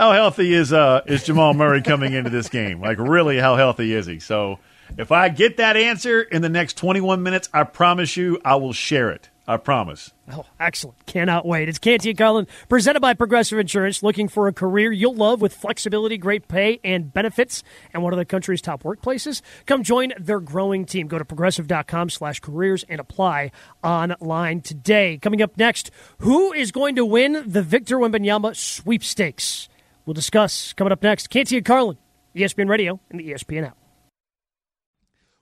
[0.00, 2.80] how healthy is uh is Jamal Murray coming into this game?
[2.80, 4.58] Like, really, how healthy is he?" So,
[4.96, 8.72] if I get that answer in the next 21 minutes, I promise you, I will
[8.72, 9.28] share it.
[9.46, 10.12] I promise.
[10.32, 11.04] Oh, excellent.
[11.06, 11.68] Cannot wait.
[11.68, 14.02] It's Canty and Carlin, presented by Progressive Insurance.
[14.02, 18.18] Looking for a career you'll love with flexibility, great pay, and benefits, and one of
[18.18, 19.42] the country's top workplaces?
[19.66, 21.08] Come join their growing team.
[21.08, 23.50] Go to progressive.com slash careers and apply
[23.82, 25.18] online today.
[25.18, 29.68] Coming up next, who is going to win the Victor Wembanyama sweepstakes?
[30.06, 31.28] We'll discuss coming up next.
[31.28, 31.98] Canty and Carlin,
[32.34, 33.76] ESPN Radio and the ESPN app.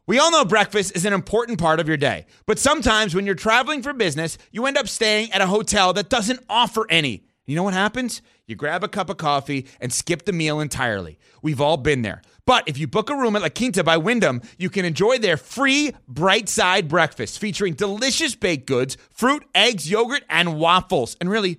[0.07, 3.35] We all know breakfast is an important part of your day, but sometimes when you're
[3.35, 7.25] traveling for business, you end up staying at a hotel that doesn't offer any.
[7.45, 8.23] You know what happens?
[8.47, 11.19] You grab a cup of coffee and skip the meal entirely.
[11.43, 12.23] We've all been there.
[12.47, 15.37] But if you book a room at La Quinta by Wyndham, you can enjoy their
[15.37, 21.19] free bright side breakfast featuring delicious baked goods, fruit, eggs, yogurt, and waffles.
[21.21, 21.59] And really,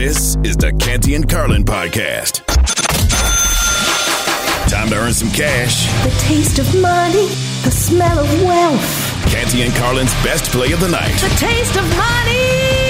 [0.00, 2.42] This is the Canty and Carlin podcast.
[4.70, 5.92] Time to earn some cash.
[6.02, 7.26] The taste of money,
[7.64, 11.12] the smell of wealth, Canty and Carlin's best play of the night.
[11.20, 12.80] the taste of money.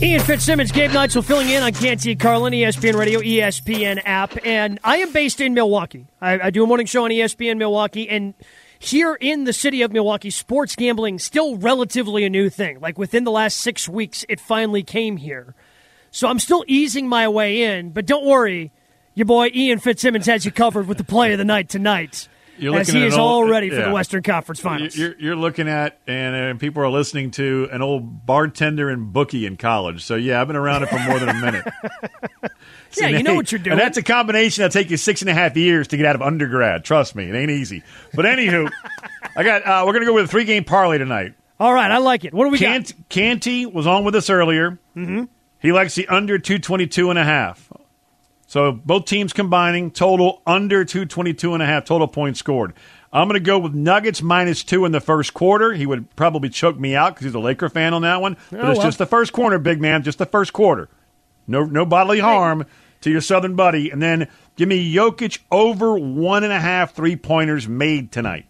[0.00, 4.38] Ian Fitzsimmons, Gabe Neitzel filling in on Canty and Carlin, ESPN Radio, ESPN app.
[4.46, 6.06] And I am based in Milwaukee.
[6.22, 8.08] I, I do a morning show on ESPN Milwaukee.
[8.08, 8.32] And
[8.78, 12.80] here in the city of Milwaukee, sports gambling still relatively a new thing.
[12.80, 15.54] Like within the last six weeks, it finally came here.
[16.10, 17.90] So I'm still easing my way in.
[17.90, 18.70] But don't worry,
[19.14, 22.28] your boy Ian Fitzsimmons has you covered with the play of the night tonight.
[22.58, 23.86] You're as he at is an all ready for yeah.
[23.86, 24.96] the Western Conference Finals.
[24.96, 29.46] You're, you're looking at, and, and people are listening to an old bartender and bookie
[29.46, 30.04] in college.
[30.04, 31.66] So yeah, I've been around it for more than a minute.
[32.96, 33.72] Yeah, you know what you're doing.
[33.72, 36.14] And that's a combination that'll take you six and a half years to get out
[36.14, 36.84] of undergrad.
[36.84, 37.82] Trust me, it ain't easy.
[38.14, 38.70] But anywho,
[39.36, 39.62] I got.
[39.66, 41.34] Uh, we're gonna go with a three game parlay tonight.
[41.60, 42.32] All right, I like it.
[42.32, 44.78] What do we Cant- Canty was on with us earlier.
[44.96, 45.24] Mm-hmm.
[45.60, 47.70] He likes the under 222 and a half.
[48.48, 52.72] So both teams combining total under 222 and a half total points scored.
[53.12, 55.74] I'm going to go with Nuggets minus two in the first quarter.
[55.74, 58.36] He would probably choke me out because he's a Laker fan on that one.
[58.40, 58.86] Oh, but Oh, it's well.
[58.88, 60.02] just the first quarter, big man.
[60.02, 60.88] Just the first quarter.
[61.46, 62.64] No, no bodily harm
[63.02, 63.90] to your Southern buddy.
[63.90, 68.46] And then give me Jokic over one and a half three pointers made tonight.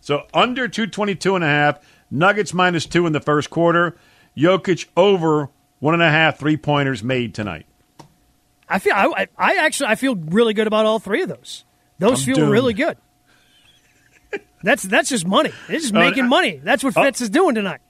[0.00, 1.78] So under 222 and a half,
[2.10, 3.96] Nuggets minus two in the first quarter,
[4.36, 7.66] Jokic over one and a half three pointers made tonight.
[8.68, 11.64] I feel I, I- actually I feel really good about all three of those.
[11.98, 12.52] Those I'm feel doomed.
[12.52, 12.96] really good.
[14.62, 15.50] That's that's just money.
[15.68, 16.60] It's just Uh, making money.
[16.62, 17.80] That's what uh, Fitz is doing tonight.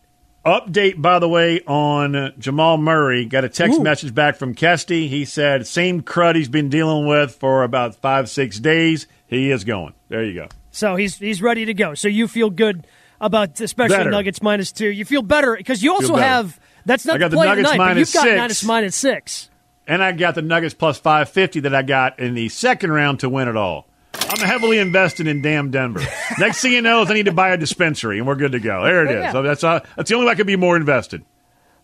[0.45, 3.25] Update, by the way, on Jamal Murray.
[3.25, 3.83] Got a text Ooh.
[3.83, 5.09] message back from Kesty.
[5.09, 9.09] He said, same crud he's been dealing with for about five, six days.
[9.27, 9.95] He is going.
[10.09, 10.49] There you go.
[10.71, 11.95] So he's he's ready to go.
[11.95, 12.87] So you feel good
[13.21, 14.11] about especially Better.
[14.11, 14.89] Nuggets minus two.
[14.89, 17.57] You feel better because you also have that's not I got the the play of
[17.57, 18.37] the Nuggets night, but you've got six.
[18.37, 19.51] minus minus six.
[19.87, 23.29] And I got the Nuggets plus 550 that I got in the second round to
[23.29, 23.87] win it all.
[24.15, 26.01] I'm heavily invested in damn Denver.
[26.39, 28.59] Next thing you know is I need to buy a dispensary, and we're good to
[28.59, 28.83] go.
[28.83, 29.23] There it is.
[29.23, 29.33] Yeah.
[29.33, 31.25] So that's, uh, that's the only way I could be more invested.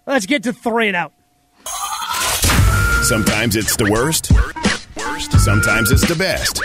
[0.06, 1.12] Let's get to three and out.
[3.02, 4.26] Sometimes it's the worst.
[5.40, 6.62] Sometimes it's the best.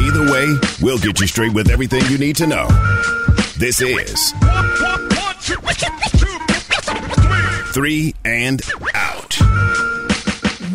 [0.00, 0.46] Either way,
[0.80, 2.66] we'll get you straight with everything you need to know.
[3.58, 4.32] This is
[7.72, 8.62] Three and
[8.94, 9.15] Out.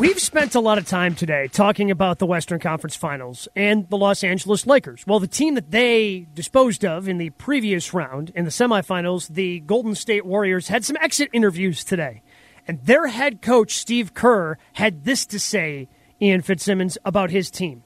[0.02, 3.97] We've spent a lot of time today talking about the Western Conference Finals and the
[3.97, 5.06] Los Angeles Lakers.
[5.06, 9.60] Well, the team that they disposed of in the previous round in the semifinals, the
[9.60, 12.24] Golden State Warriors, had some exit interviews today.
[12.68, 15.88] And their head coach, Steve Kerr, had this to say,
[16.20, 17.84] Ian Fitzsimmons, about his team.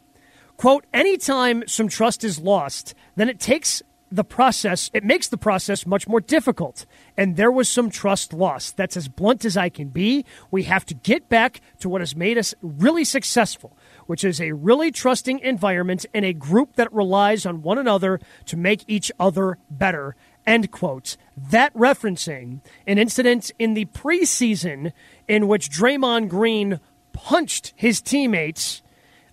[0.55, 5.85] Quote, anytime some trust is lost, then it takes the process, it makes the process
[5.85, 6.85] much more difficult.
[7.17, 8.77] And there was some trust lost.
[8.77, 10.25] That's as blunt as I can be.
[10.51, 13.75] We have to get back to what has made us really successful,
[14.05, 18.57] which is a really trusting environment and a group that relies on one another to
[18.57, 20.15] make each other better.
[20.45, 21.17] End quote.
[21.35, 24.93] That referencing an incident in the preseason
[25.27, 26.79] in which Draymond Green
[27.13, 28.83] punched his teammates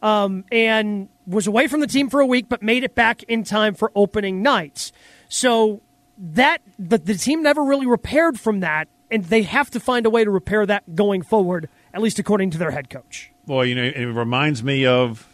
[0.03, 3.45] um, and was away from the team for a week, but made it back in
[3.45, 4.93] time for opening nights.
[5.29, 5.81] So
[6.19, 10.11] that the, the team never really repaired from that, and they have to find a
[10.11, 13.31] way to repair that going forward, at least according to their head coach.
[13.47, 15.27] Well, you know, it reminds me of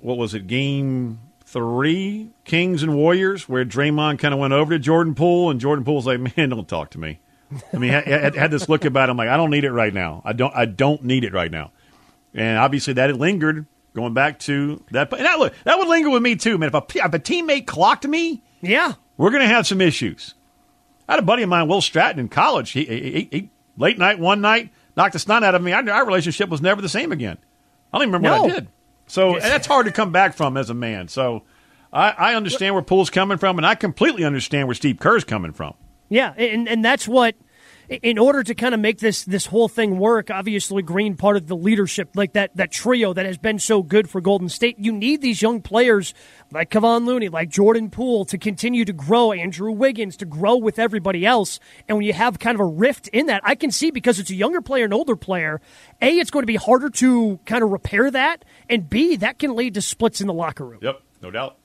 [0.00, 4.78] what was it, game three, Kings and Warriors, where Draymond kind of went over to
[4.78, 7.20] Jordan Poole, and Jordan Poole's like, "Man, don't talk to me."
[7.72, 10.22] I mean, had, had this look about him like, "I don't need it right now.
[10.24, 10.54] I don't.
[10.54, 11.72] I don't need it right now."
[12.34, 13.66] And obviously, that had lingered
[13.96, 16.68] Going back to that, and that, that would linger with me too, man.
[16.68, 20.34] If a, if a teammate clocked me, yeah, we're going to have some issues.
[21.08, 22.72] I had a buddy of mine, Will Stratton, in college.
[22.72, 24.68] He, he, he late night one night
[24.98, 25.72] knocked the snot out of me.
[25.72, 27.38] Our, our, relationship was never the same again.
[27.90, 28.42] I don't even remember no.
[28.42, 28.68] what I did.
[29.06, 31.08] So that's hard to come back from as a man.
[31.08, 31.44] So
[31.90, 35.52] I, I understand where Poole's coming from, and I completely understand where Steve Kerr's coming
[35.52, 35.72] from.
[36.10, 37.34] Yeah, and and that's what
[37.88, 41.46] in order to kind of make this this whole thing work, obviously Green part of
[41.46, 44.76] the leadership, like that that trio that has been so good for Golden State.
[44.78, 46.14] You need these young players
[46.50, 49.32] like Kevon Looney, like Jordan Poole, to continue to grow.
[49.32, 51.60] Andrew Wiggins to grow with everybody else.
[51.88, 54.30] And when you have kind of a rift in that, I can see because it's
[54.30, 55.60] a younger player and older player.
[56.00, 59.54] A, it's going to be harder to kind of repair that, and B, that can
[59.56, 60.80] lead to splits in the locker room.
[60.82, 61.58] Yep, no doubt.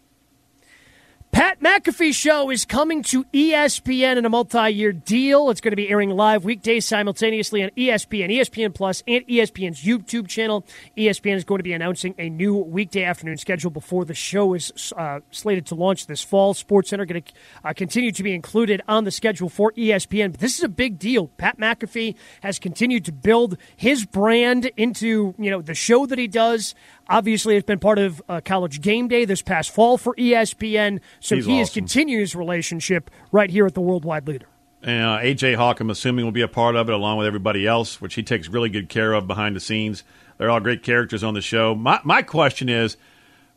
[1.31, 5.49] Pat McAfee Show is coming to ESPN in a multi-year deal.
[5.49, 10.27] It's going to be airing live weekdays simultaneously on ESPN, ESPN Plus, and ESPN's YouTube
[10.27, 10.65] channel.
[10.97, 14.91] ESPN is going to be announcing a new weekday afternoon schedule before the show is
[14.97, 16.53] uh, slated to launch this fall.
[16.53, 17.31] Sports Center going to
[17.63, 20.31] uh, continue to be included on the schedule for ESPN.
[20.31, 21.27] But this is a big deal.
[21.27, 26.27] Pat McAfee has continued to build his brand into you know the show that he
[26.27, 26.75] does.
[27.11, 31.01] Obviously, it's been part of uh, College Game Day this past fall for ESPN.
[31.19, 31.61] So He's he awesome.
[31.61, 34.47] is continuing his relationship right here at the Worldwide Leader.
[34.81, 37.67] And uh, AJ Hawk, I'm assuming, will be a part of it along with everybody
[37.67, 40.03] else, which he takes really good care of behind the scenes.
[40.37, 41.75] They're all great characters on the show.
[41.75, 42.97] My my question is,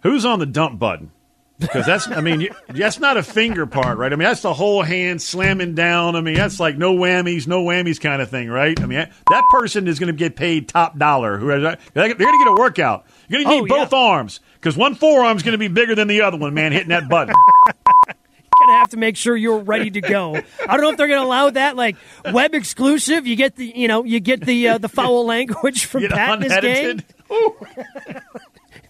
[0.02, 1.12] who's on the dump button?
[1.58, 4.12] Because that's, I mean that's not a finger part, right?
[4.12, 6.16] I mean, that's the whole hand slamming down.
[6.16, 8.78] I mean, that's like no whammies, no whammies kind of thing, right?
[8.80, 8.98] I mean,
[9.30, 11.38] that- person is going to get paid top dollar.
[11.38, 13.06] Who they're going to get a workout.
[13.28, 16.08] You're going to need Oh, both arms because one forearm's going to be bigger than
[16.08, 17.34] the other one, man, hitting that button.
[17.66, 17.74] You're
[18.66, 20.36] Gonna have to make sure you're ready to go.
[20.36, 21.96] I don't know if they're gonna allow that, like
[22.32, 23.26] web exclusive.
[23.26, 26.50] You get the, you know, you get the uh, the foul language from Pat in
[26.50, 27.00] his game.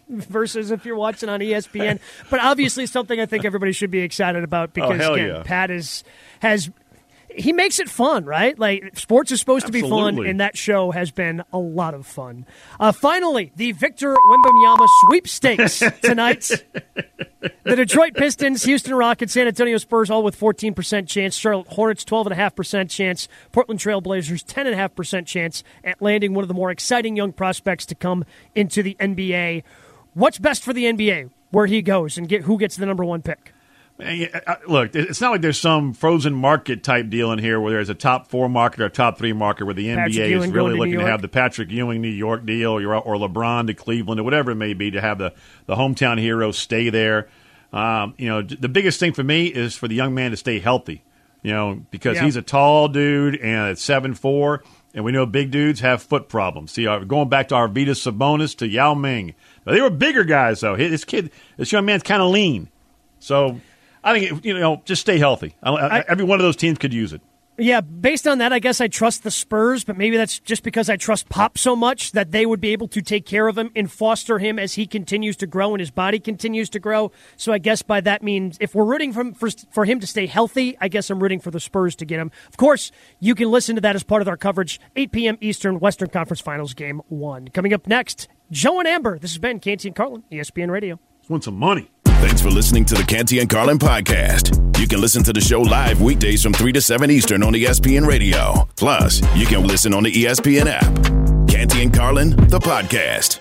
[0.08, 1.98] versus if you're watching on ESPN.
[2.30, 5.42] But obviously, something I think everybody should be excited about because Oh, again, yeah.
[5.44, 6.04] Pat is
[6.40, 6.70] has
[7.36, 8.56] he makes it fun, right?
[8.56, 12.06] Like sports is supposed to be fun, and that show has been a lot of
[12.06, 12.46] fun.
[12.78, 16.48] Uh, finally, the Victor Wembanyama sweepstakes tonight.
[17.64, 21.34] The Detroit Pistons, Houston Rockets, San Antonio Spurs, all with 14% chance.
[21.34, 23.26] Charlotte Hornets, 12.5% chance.
[23.50, 28.24] Portland Trailblazers, 10.5% chance at landing one of the more exciting young prospects to come
[28.54, 29.64] into the NBA.
[30.14, 31.30] What's best for the NBA?
[31.50, 33.52] Where he goes and get who gets the number one pick?
[33.98, 37.74] Yeah, uh, Look, it's not like there's some frozen market type deal in here where
[37.74, 40.72] there's a top four market or a top three market where the NBA is really
[40.72, 44.18] to looking to have the Patrick Ewing New York deal or, or LeBron to Cleveland
[44.20, 45.32] or whatever it may be to have the,
[45.66, 47.28] the hometown hero stay there.
[47.72, 50.58] Um, you know, the biggest thing for me is for the young man to stay
[50.58, 51.04] healthy,
[51.42, 52.24] you know, because Yeah.
[52.24, 56.28] he's a tall dude and at seven four, and we know big dudes have foot
[56.28, 56.72] problems.
[56.72, 59.34] See, uh, going back to Arvydas Sabonis to Yao Ming,
[59.66, 60.76] Now, they were bigger guys though.
[60.76, 62.70] This kid, this young man's kind of lean,
[63.18, 63.60] so
[64.02, 65.56] I think it, you know, just stay healthy.
[65.62, 67.20] I, I, every one of those teams could use it.
[67.56, 70.90] Yeah, based on that, I guess I trust the Spurs, but maybe that's just because
[70.90, 73.70] I trust Pop so much that they would be able to take care of him
[73.76, 77.12] and foster him as he continues to grow and his body continues to grow.
[77.36, 80.76] So I guess by that means, if we're rooting for, for, him to stay healthy,
[80.80, 82.32] I guess I'm rooting for the Spurs to get him.
[82.48, 82.90] Of course,
[83.20, 85.38] you can listen to that as part of our coverage, 8 p.m.
[85.40, 87.48] Eastern, Western Conference Finals Game 1.
[87.48, 89.18] Coming up next, Joe and Amber.
[89.18, 90.98] This has been Canty and Carlin, ESPN Radio.
[91.28, 91.90] Want some money.
[92.04, 94.63] Thanks for listening to the Canty and Carlin podcast.
[94.84, 98.06] You can listen to the show live weekdays from 3 to 7 Eastern on ESPN
[98.06, 98.68] Radio.
[98.76, 101.48] Plus, you can listen on the ESPN app.
[101.48, 103.40] Canty and Carlin, the podcast.